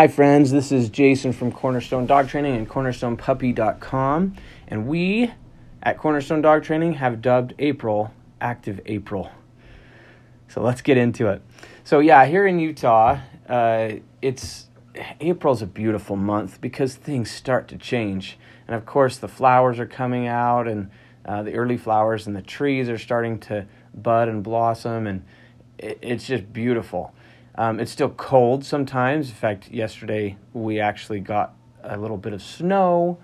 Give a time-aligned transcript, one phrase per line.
[0.00, 0.50] Hi, friends.
[0.50, 4.34] This is Jason from Cornerstone Dog Training and CornerstonePuppy.com.
[4.68, 5.30] And we
[5.82, 8.10] at Cornerstone Dog Training have dubbed April
[8.40, 9.30] Active April.
[10.48, 11.42] So let's get into it.
[11.84, 13.90] So, yeah, here in Utah, uh,
[14.22, 14.68] it's
[15.20, 18.38] April's a beautiful month because things start to change.
[18.66, 20.90] And of course, the flowers are coming out, and
[21.26, 25.26] uh, the early flowers, and the trees are starting to bud and blossom, and
[25.76, 27.12] it, it's just beautiful.
[27.56, 29.28] Um, it's still cold sometimes.
[29.28, 33.18] In fact, yesterday we actually got a little bit of snow,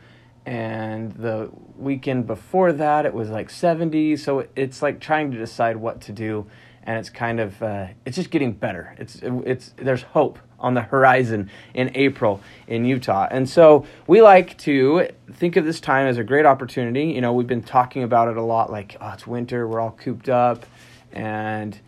[0.44, 4.16] and the weekend before that it was like 70.
[4.16, 6.46] So it's like trying to decide what to do,
[6.84, 8.94] and it's kind of uh, it's just getting better.
[8.98, 14.56] It's it's there's hope on the horizon in April in Utah, and so we like
[14.58, 17.06] to think of this time as a great opportunity.
[17.06, 18.70] You know, we've been talking about it a lot.
[18.70, 20.64] Like, oh, it's winter, we're all cooped up,
[21.12, 21.78] and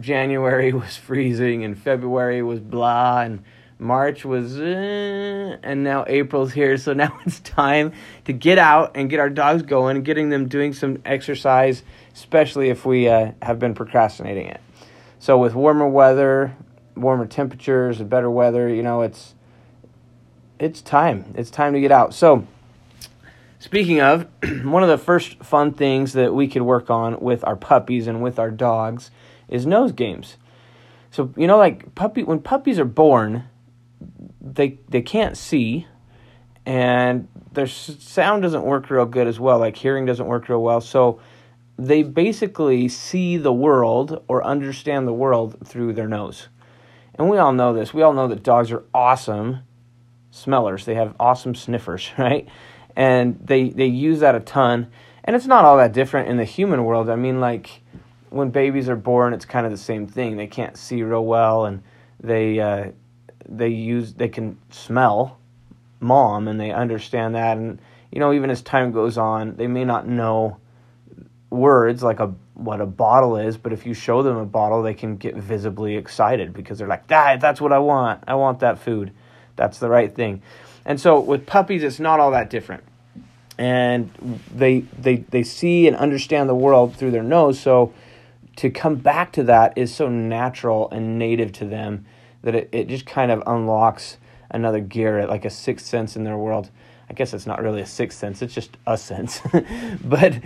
[0.00, 3.42] January was freezing and February was blah and
[3.80, 6.76] March was eh, and now April's here.
[6.76, 7.92] So now it's time
[8.24, 11.82] to get out and get our dogs going getting them doing some exercise
[12.14, 14.60] especially if we uh, have been procrastinating it.
[15.20, 16.56] So with warmer weather
[16.96, 19.34] warmer temperatures and better weather you know it's
[20.58, 21.32] it's time.
[21.36, 22.14] It's time to get out.
[22.14, 22.46] So
[23.60, 24.26] speaking of
[24.64, 28.20] one of the first fun things that we could work on with our puppies and
[28.20, 29.12] with our dogs
[29.48, 30.36] is nose games.
[31.10, 33.44] So you know, like puppy when puppies are born,
[34.40, 35.86] they they can't see,
[36.66, 39.58] and their sound doesn't work real good as well.
[39.58, 40.80] Like hearing doesn't work real well.
[40.80, 41.20] So
[41.78, 46.48] they basically see the world or understand the world through their nose.
[47.14, 47.94] And we all know this.
[47.94, 49.60] We all know that dogs are awesome
[50.30, 50.84] smellers.
[50.84, 52.48] They have awesome sniffers, right?
[52.96, 54.88] And they they use that a ton.
[55.24, 57.10] And it's not all that different in the human world.
[57.10, 57.82] I mean, like
[58.30, 60.36] when babies are born, it's kind of the same thing.
[60.36, 61.82] They can't see real well, and
[62.20, 62.90] they uh,
[63.48, 65.38] they use they can smell
[66.00, 67.56] mom, and they understand that.
[67.56, 70.58] And you know, even as time goes on, they may not know
[71.50, 74.94] words like a what a bottle is, but if you show them a bottle, they
[74.94, 78.24] can get visibly excited because they're like, "Dad, that's what I want.
[78.26, 79.12] I want that food.
[79.56, 80.42] That's the right thing."
[80.84, 82.84] And so with puppies, it's not all that different.
[83.58, 84.10] And
[84.54, 87.92] they they they see and understand the world through their nose, so
[88.58, 92.04] to come back to that is so natural and native to them
[92.42, 94.16] that it, it just kind of unlocks
[94.50, 96.70] another gear, like a sixth sense in their world.
[97.08, 99.40] I guess it's not really a sixth sense; it's just a sense,
[100.04, 100.40] but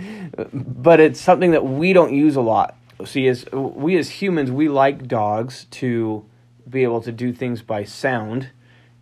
[0.53, 2.77] but it's something that we don't use a lot.
[3.03, 6.23] See, as we as humans, we like dogs to
[6.69, 8.49] be able to do things by sound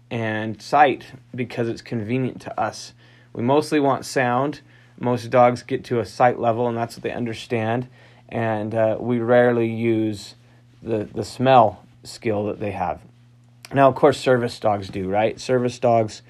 [0.09, 2.93] and sight because it's convenient to us.
[3.33, 4.61] We mostly want sound.
[4.97, 7.89] Most dogs get to a sight level, and that's what they understand
[8.31, 10.35] and uh, we rarely use
[10.81, 13.01] the, the smell skill that they have.
[13.73, 15.39] Now, of course, service dogs do, right?
[15.39, 16.21] Service dogs,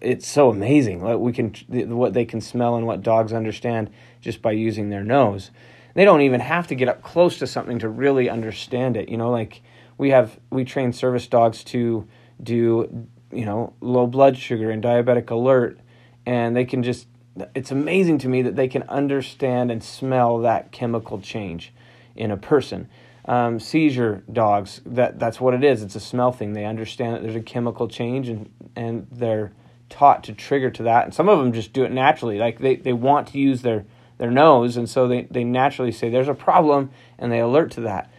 [0.00, 1.54] it's so amazing we can,
[1.96, 5.50] what they can smell and what dogs understand just by using their nose.
[5.94, 9.08] They don't even have to get up close to something to really understand it.
[9.08, 9.62] You know, like
[9.98, 12.08] we have, we train service dogs to
[12.42, 15.78] do, you know, low blood sugar and diabetic alert,
[16.24, 17.06] and they can just
[17.54, 21.72] it's amazing to me that they can understand and smell that chemical change
[22.14, 22.88] in a person.
[23.24, 25.82] Um, seizure dogs, that that's what it is.
[25.82, 26.54] It's a smell thing.
[26.54, 29.52] They understand that there's a chemical change and and they're
[29.88, 31.04] taught to trigger to that.
[31.04, 32.38] And some of them just do it naturally.
[32.38, 33.84] Like they, they want to use their
[34.18, 37.80] their nose, and so they, they naturally say there's a problem, and they alert to
[37.82, 38.10] that.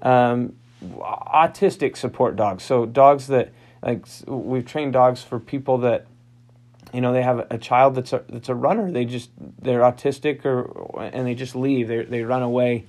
[0.00, 6.06] Um, autistic support dogs, so dogs that like we've trained dogs for people that
[6.92, 8.90] you know they have a child that's a that's a runner.
[8.90, 9.30] They just
[9.60, 11.88] they're autistic or and they just leave.
[11.88, 12.86] They they run away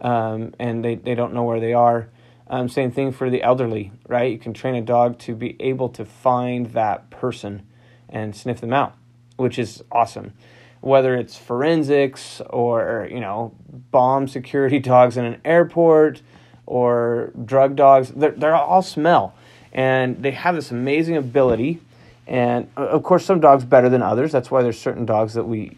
[0.00, 2.08] um, and they, they don't know where they are.
[2.48, 4.30] Um, same thing for the elderly right?
[4.30, 7.66] You can train a dog to be able to find that person
[8.08, 8.96] and sniff them out
[9.36, 10.32] which is awesome.
[10.80, 13.54] Whether it's forensics or you know
[13.90, 16.22] bomb security dogs in an airport
[16.66, 19.34] or drug dogs they're, they're all smell.
[19.72, 21.80] And they have this amazing ability
[22.26, 24.32] and uh, of course, some dogs better than others.
[24.32, 25.76] That's why there's certain dogs that we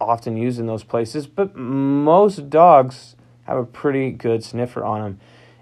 [0.00, 1.26] often use in those places.
[1.26, 5.20] But most dogs have a pretty good sniffer on them,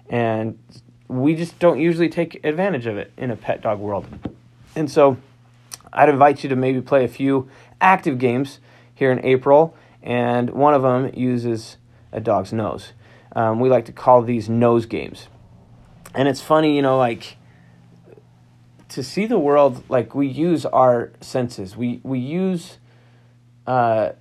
[0.09, 0.59] and
[1.07, 4.05] we just don't usually take advantage of it in a pet dog world.
[4.75, 5.17] And so,
[5.91, 7.49] I'd invite you to maybe play a few
[7.79, 8.59] active games
[8.95, 11.77] here in April, and one of them uses
[12.11, 12.93] a dog's nose.
[13.35, 15.27] Um, we like to call these nose games.
[16.15, 17.37] And it's funny, you know, like
[18.93, 21.75] to see the world like we use our senses.
[21.75, 22.77] We we use
[23.65, 24.11] uh,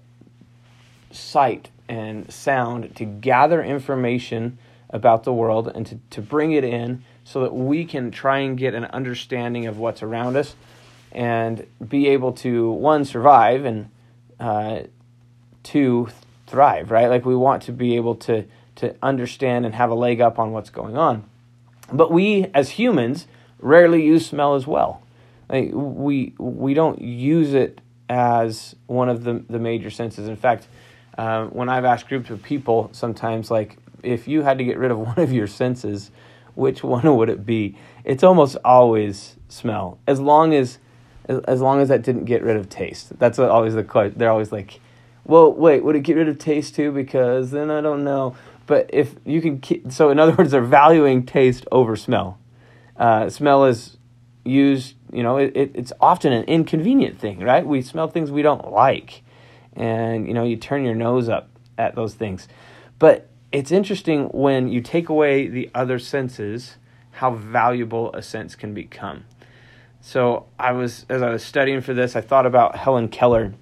[1.10, 4.56] sight and sound to gather information
[4.88, 8.56] about the world and to, to bring it in so that we can try and
[8.56, 10.54] get an understanding of what's around us
[11.12, 13.90] and be able to one survive and
[14.40, 14.80] uh,
[15.62, 16.08] two
[16.46, 20.20] thrive right like we want to be able to to understand and have a leg
[20.20, 21.24] up on what's going on
[21.92, 23.26] but we as humans
[23.62, 25.02] rarely use smell as well
[25.48, 30.66] like we we don't use it as one of the the major senses in fact
[31.18, 34.90] uh, when i've asked groups of people sometimes like if you had to get rid
[34.90, 36.10] of one of your senses
[36.54, 40.78] which one would it be it's almost always smell as long as
[41.28, 43.18] as long as that didn't get rid of taste.
[43.18, 44.18] That's always the question.
[44.18, 44.80] They're always like,
[45.24, 46.92] well, wait, would it get rid of taste too?
[46.92, 48.36] Because then I don't know.
[48.66, 52.38] But if you can, so in other words, they're valuing taste over smell.
[53.02, 53.96] Uh, smell is
[54.44, 57.66] used, you know, it, it, it's often an inconvenient thing, right?
[57.66, 59.24] We smell things we don't like.
[59.72, 62.46] And, you know, you turn your nose up at those things.
[63.00, 66.76] But it's interesting when you take away the other senses,
[67.10, 69.24] how valuable a sense can become.
[70.00, 73.54] So I was as I was studying for this, I thought about Helen Keller.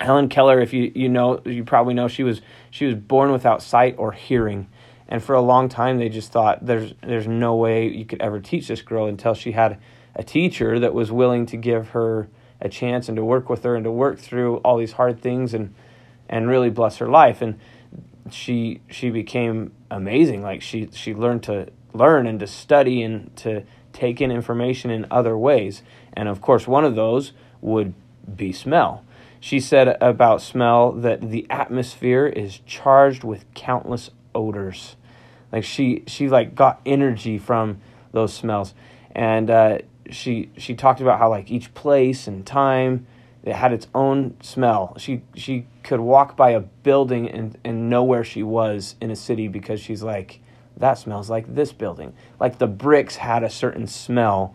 [0.00, 3.62] Helen Keller, if you you know, you probably know she was she was born without
[3.62, 4.68] sight or hearing,
[5.08, 8.40] and for a long time they just thought there's there's no way you could ever
[8.40, 9.78] teach this girl until she had
[10.14, 12.28] a teacher that was willing to give her
[12.60, 15.54] a chance and to work with her and to work through all these hard things
[15.54, 15.74] and
[16.28, 17.58] and really bless her life and
[18.30, 23.64] she she became amazing like she she learned to learn and to study and to
[23.92, 25.82] take in information in other ways.
[26.12, 27.94] And of course, one of those would
[28.36, 29.04] be smell.
[29.40, 34.96] She said about smell that the atmosphere is charged with countless odors.
[35.52, 37.80] Like she she like got energy from
[38.12, 38.74] those smells.
[39.12, 39.78] And uh,
[40.10, 43.06] she she talked about how like each place and time
[43.42, 44.94] it had its own smell.
[44.98, 49.16] She she could walk by a building and, and know where she was in a
[49.16, 50.40] city because she's like
[50.76, 52.12] that smells like this building.
[52.38, 54.54] Like the bricks had a certain smell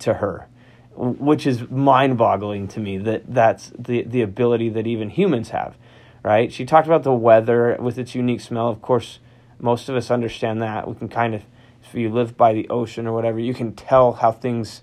[0.00, 0.48] to her,
[0.96, 5.76] which is mind boggling to me that that's the, the ability that even humans have,
[6.22, 6.52] right?
[6.52, 8.68] She talked about the weather with its unique smell.
[8.68, 9.20] Of course,
[9.58, 10.88] most of us understand that.
[10.88, 11.42] We can kind of,
[11.82, 14.82] if you live by the ocean or whatever, you can tell how things,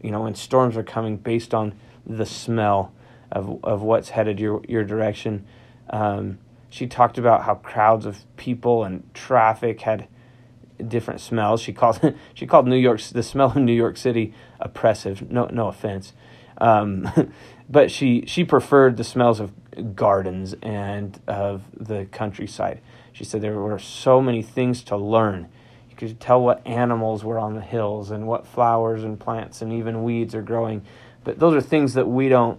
[0.00, 1.74] you know, when storms are coming based on
[2.06, 2.92] the smell
[3.30, 5.46] of, of what's headed your, your direction.
[5.90, 6.38] Um,
[6.68, 10.08] she talked about how crowds of people and traffic had
[10.88, 11.60] different smells.
[11.60, 15.30] She called she called New York the smell of New York City oppressive.
[15.30, 16.12] No no offense,
[16.58, 17.10] um,
[17.68, 19.52] but she she preferred the smells of
[19.94, 22.80] gardens and of the countryside.
[23.12, 25.48] She said there were so many things to learn.
[25.90, 29.72] You could tell what animals were on the hills and what flowers and plants and
[29.72, 30.82] even weeds are growing.
[31.24, 32.58] But those are things that we don't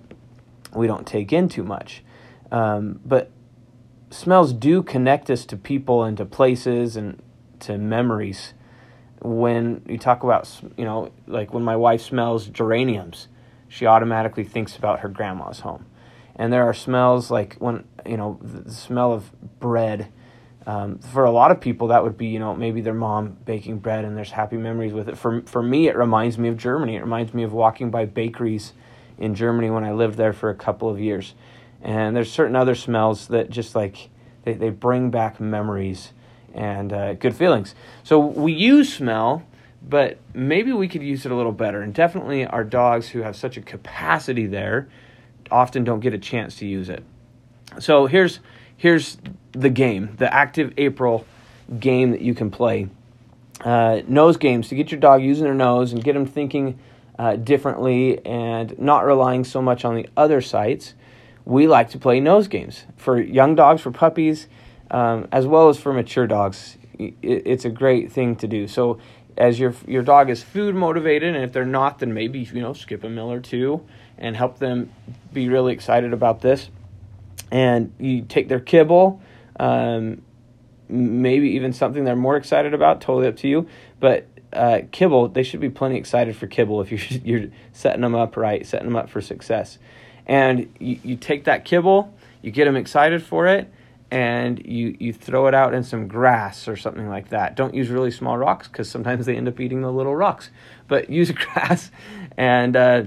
[0.73, 2.03] we don't take in too much.
[2.51, 3.31] Um, but
[4.09, 7.21] smells do connect us to people and to places and
[7.61, 8.53] to memories.
[9.21, 13.27] When you talk about, you know, like when my wife smells geraniums,
[13.67, 15.85] she automatically thinks about her grandma's home.
[16.35, 20.11] And there are smells like when, you know, the smell of bread.
[20.65, 23.79] Um, for a lot of people, that would be, you know, maybe their mom baking
[23.79, 25.17] bread and there's happy memories with it.
[25.17, 26.95] For, for me, it reminds me of Germany.
[26.95, 28.73] It reminds me of walking by bakeries
[29.17, 31.35] in Germany when I lived there for a couple of years.
[31.81, 34.09] And there's certain other smells that just like
[34.43, 36.13] they, they bring back memories
[36.53, 37.75] and uh, good feelings.
[38.03, 39.43] So we use smell,
[39.87, 41.81] but maybe we could use it a little better.
[41.81, 44.87] And definitely our dogs who have such a capacity there
[45.51, 47.03] often don't get a chance to use it.
[47.79, 48.39] So here's
[48.77, 49.17] here's
[49.51, 51.25] the game, the active April
[51.79, 52.89] game that you can play.
[53.63, 56.77] Uh, nose games to get your dog using their nose and get them thinking
[57.17, 60.95] uh, differently and not relying so much on the other sites
[61.45, 64.47] we like to play nose games for young dogs, for puppies,
[64.91, 66.77] um, as well as for mature dogs.
[66.97, 68.67] It, it's a great thing to do.
[68.67, 68.99] So,
[69.35, 72.73] as your your dog is food motivated, and if they're not, then maybe you know
[72.73, 73.85] skip a meal or two
[74.17, 74.91] and help them
[75.33, 76.69] be really excited about this.
[77.51, 79.21] And you take their kibble,
[79.59, 80.21] um,
[80.89, 83.01] maybe even something they're more excited about.
[83.01, 83.67] Totally up to you,
[83.99, 84.27] but.
[84.51, 88.37] Uh, kibble, they should be plenty excited for kibble if you're, you're setting them up
[88.37, 89.79] right, setting them up for success
[90.25, 93.71] and you, you take that kibble, you get them excited for it,
[94.11, 97.55] and you, you throw it out in some grass or something like that.
[97.55, 100.51] Don't use really small rocks because sometimes they end up eating the little rocks.
[100.87, 101.89] But use grass
[102.37, 103.05] and uh,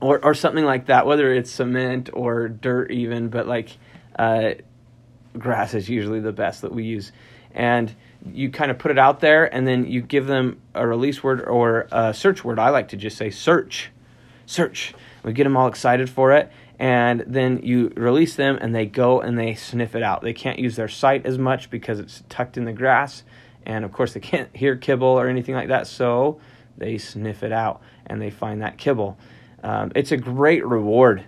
[0.00, 3.28] or or something like that, whether it's cement or dirt even.
[3.28, 3.76] But like
[4.18, 4.54] uh,
[5.38, 7.12] grass is usually the best that we use,
[7.54, 7.94] and
[8.32, 11.42] you kind of put it out there, and then you give them a release word
[11.42, 12.58] or a search word.
[12.58, 13.90] I like to just say search,
[14.46, 18.86] search we get them all excited for it, and then you release them and they
[18.86, 20.22] go and they sniff it out.
[20.22, 23.24] They can't use their sight as much because it's tucked in the grass
[23.66, 26.40] And of course, they can't hear kibble or anything like that, so
[26.78, 29.18] they sniff it out and they find that kibble.
[29.62, 31.24] Um, it's a great reward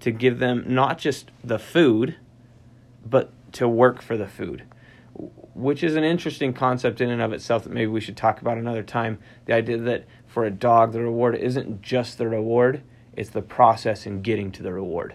[0.00, 2.16] to give them not just the food,
[3.04, 4.64] but to work for the food,
[5.54, 8.58] which is an interesting concept in and of itself that maybe we should talk about
[8.58, 9.18] another time.
[9.46, 12.82] The idea that for a dog, the reward isn't just the reward,
[13.14, 15.14] it's the process in getting to the reward.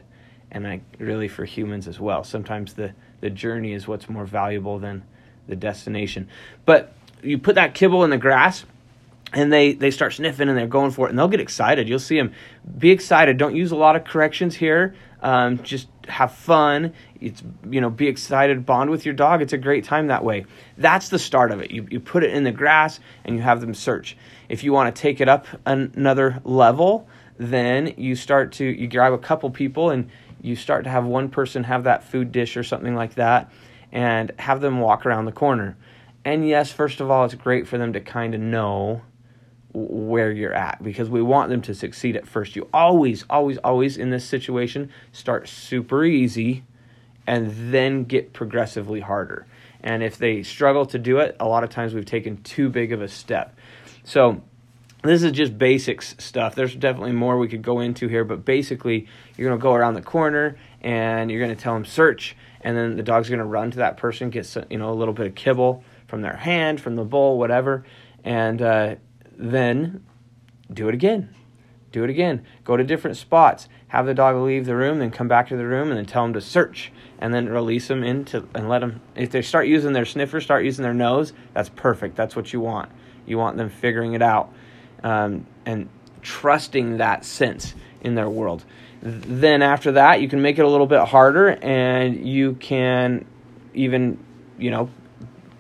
[0.52, 2.24] And I really for humans as well.
[2.24, 5.04] Sometimes the, the journey is what's more valuable than
[5.48, 6.30] the destination.
[6.66, 8.66] But you put that kibble in the grass
[9.34, 11.88] and they they start sniffing and they're going for it and they'll get excited.
[11.88, 12.34] You'll see them
[12.78, 13.38] be excited.
[13.38, 14.96] Don't use a lot of corrections here.
[15.22, 16.94] Um, just have fun.
[17.20, 18.66] It's you know be excited.
[18.66, 19.42] Bond with your dog.
[19.42, 20.46] It's a great time that way.
[20.78, 21.72] That's the start of it.
[21.72, 24.16] You, you put it in the grass and you have them search.
[24.48, 27.08] If you want to take it up another level
[27.38, 30.10] then you start to you grab a couple people and
[30.42, 33.52] you start to have one person have that food dish or something like that
[33.92, 35.78] and have them walk around the corner.
[36.26, 39.02] And yes first of all it's great for them to kind of know
[39.74, 42.56] where you're at because we want them to succeed at first.
[42.56, 46.64] You always, always, always in this situation start super easy
[47.26, 49.46] and then get progressively harder.
[49.82, 52.92] And if they struggle to do it, a lot of times we've taken too big
[52.92, 53.56] of a step.
[54.04, 54.42] So,
[55.04, 56.56] this is just basics stuff.
[56.56, 59.08] There's definitely more we could go into here, but basically,
[59.38, 62.76] you're going to go around the corner and you're going to tell them search, and
[62.76, 65.28] then the dog's going to run to that person, get you know a little bit
[65.28, 67.86] of kibble from their hand, from the bowl, whatever,
[68.24, 68.96] and uh,
[69.38, 70.04] then
[70.72, 71.34] do it again.
[71.92, 72.46] Do it again.
[72.64, 73.70] Go to different spots.
[73.90, 76.24] Have the dog leave the room, then come back to the room, and then tell
[76.24, 79.02] them to search, and then release them into and let them.
[79.16, 81.32] If they start using their sniffer, start using their nose.
[81.54, 82.18] That's perfect.
[82.18, 82.92] That's what you want.
[83.26, 84.52] You want them figuring it out,
[85.04, 85.88] um, and
[86.22, 88.66] trusting that sense in their world.
[89.02, 93.26] Then after that, you can make it a little bit harder, and you can
[93.74, 94.18] even,
[94.58, 94.90] you know,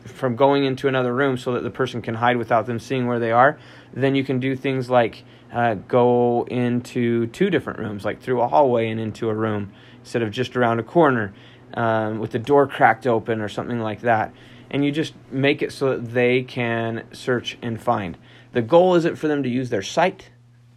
[0.07, 3.19] from going into another room so that the person can hide without them seeing where
[3.19, 3.59] they are,
[3.93, 8.47] then you can do things like uh, go into two different rooms, like through a
[8.47, 11.33] hallway and into a room, instead of just around a corner
[11.73, 14.33] um, with the door cracked open or something like that.
[14.69, 18.17] And you just make it so that they can search and find.
[18.51, 20.31] The goal isn't for them to use their sight,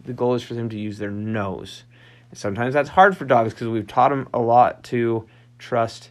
[0.04, 1.84] the goal is for them to use their nose.
[2.32, 5.26] Sometimes that's hard for dogs because we've taught them a lot to
[5.58, 6.10] trust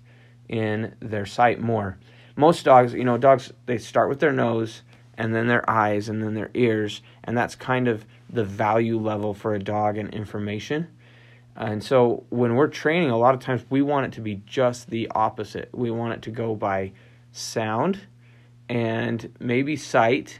[0.50, 1.98] in their sight more
[2.40, 4.82] most dogs, you know, dogs they start with their nose
[5.18, 9.34] and then their eyes and then their ears, and that's kind of the value level
[9.34, 10.88] for a dog and information.
[11.58, 14.90] And so when we're training, a lot of times we want it to be just
[14.90, 15.70] the opposite.
[15.74, 16.94] We want it to go by
[17.34, 18.00] sound
[18.70, 20.40] and maybe sight,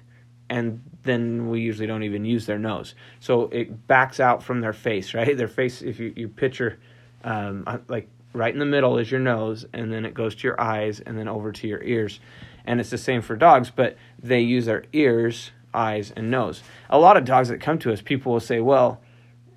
[0.50, 2.96] and then we usually don't even use their nose.
[3.20, 5.36] So it backs out from their face, right?
[5.36, 6.80] Their face, if you, you picture
[7.26, 10.60] um, like right in the middle is your nose, and then it goes to your
[10.60, 12.20] eyes, and then over to your ears.
[12.66, 16.62] And it's the same for dogs, but they use their ears, eyes, and nose.
[16.90, 19.02] A lot of dogs that come to us, people will say, well,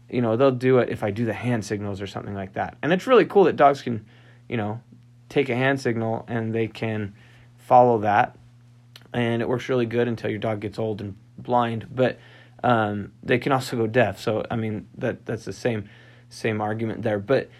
[0.09, 2.76] you know, they'll do it if I do the hand signals or something like that.
[2.83, 4.05] And it's really cool that dogs can,
[4.49, 4.81] you know,
[5.29, 7.14] take a hand signal and they can
[7.57, 8.37] follow that.
[9.14, 11.88] And it works really good until your dog gets old and blind.
[11.91, 12.19] But
[12.62, 14.21] um, they can also go deaf.
[14.21, 15.88] So I mean that that's the same
[16.29, 17.19] same argument there.
[17.19, 17.50] But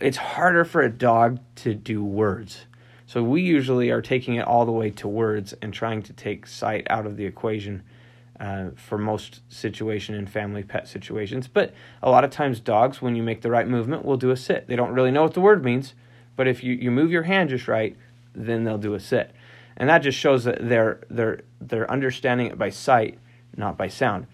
[0.00, 2.66] it's harder for a dog to do words.
[3.06, 6.46] So we usually are taking it all the way to words and trying to take
[6.46, 7.82] sight out of the equation
[8.40, 11.46] uh, for most situation in family pet situations.
[11.46, 11.72] But
[12.02, 14.66] a lot of times dogs, when you make the right movement, will do a sit.
[14.66, 15.94] They don't really know what the word means,
[16.34, 17.96] but if you, you move your hand just right,
[18.34, 19.30] then they'll do a sit.
[19.76, 23.18] And that just shows that they're they're they're understanding it by sight,
[23.56, 24.26] not by sound.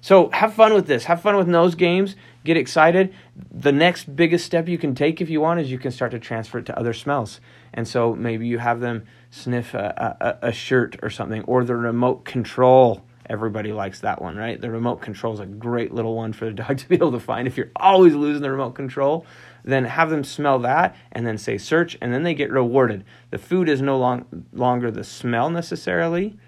[0.00, 1.04] So have fun with this.
[1.04, 2.16] Have fun with nose games.
[2.44, 3.14] Get excited.
[3.52, 6.18] The next biggest step you can take if you want is you can start to
[6.18, 7.40] transfer it to other smells.
[7.74, 11.76] And so maybe you have them sniff a, a, a shirt or something, or the
[11.76, 13.04] remote control.
[13.28, 14.60] Everybody likes that one, right?
[14.60, 17.20] The remote control is a great little one for the dog to be able to
[17.20, 17.46] find.
[17.46, 19.26] If you're always losing the remote control,
[19.62, 23.04] then have them smell that and then say search, and then they get rewarded.
[23.30, 26.38] The food is no long, longer the smell necessarily.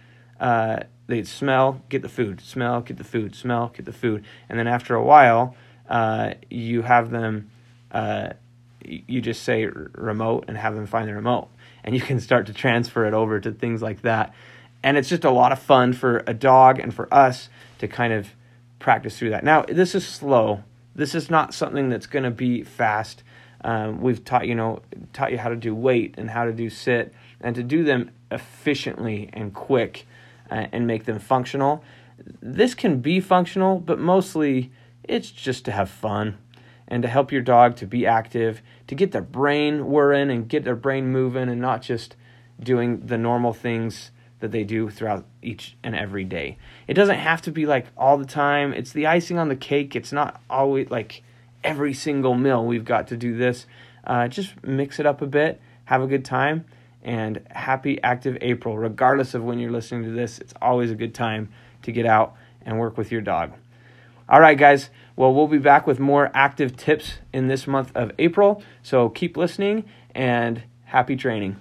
[0.40, 0.80] Uh,
[1.12, 4.66] they smell, get the food, smell, get the food, smell, get the food, and then
[4.66, 5.54] after a while,
[5.90, 7.50] uh, you have them,
[7.90, 8.30] uh,
[8.82, 11.48] you just say remote and have them find the remote,
[11.84, 14.32] and you can start to transfer it over to things like that,
[14.82, 18.14] and it's just a lot of fun for a dog and for us to kind
[18.14, 18.30] of
[18.78, 19.44] practice through that.
[19.44, 20.64] Now this is slow.
[20.94, 23.22] This is not something that's going to be fast.
[23.64, 24.80] Um, we've taught you know
[25.12, 28.10] taught you how to do wait and how to do sit and to do them
[28.30, 30.06] efficiently and quick
[30.52, 31.82] uh, and make them functional.
[32.40, 34.70] This can be functional, but mostly
[35.02, 36.36] it's just to have fun
[36.86, 40.64] and to help your dog to be active, to get their brain whirring and get
[40.64, 42.16] their brain moving and not just
[42.60, 46.58] doing the normal things that they do throughout each and every day.
[46.86, 48.74] It doesn't have to be like all the time.
[48.74, 49.96] It's the icing on the cake.
[49.96, 51.22] It's not always like
[51.64, 53.66] every single meal we've got to do this.
[54.04, 56.66] Uh, just mix it up a bit, have a good time,
[57.02, 58.78] and happy active April.
[58.78, 61.50] Regardless of when you're listening to this, it's always a good time
[61.82, 63.52] to get out and work with your dog.
[64.28, 64.90] All right, guys.
[65.14, 68.62] Well, we'll be back with more active tips in this month of April.
[68.82, 71.56] So keep listening and happy training.